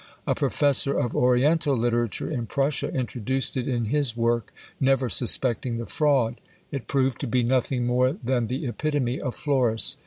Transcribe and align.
A 0.25 0.33
professor 0.33 0.97
of 0.99 1.15
Oriental 1.15 1.77
literature 1.77 2.27
in 2.27 2.47
Prussia 2.47 2.91
introduced 2.91 3.55
it 3.55 3.67
in 3.67 3.85
his 3.85 4.17
work, 4.17 4.51
never 4.79 5.09
suspecting 5.09 5.77
the 5.77 5.85
fraud; 5.85 6.41
it 6.71 6.87
proved 6.87 7.19
to 7.21 7.27
be 7.27 7.43
nothing 7.43 7.85
more 7.85 8.13
than 8.13 8.47
the 8.47 8.65
epitome 8.65 9.19
of 9.21 9.35
Florus. 9.35 9.97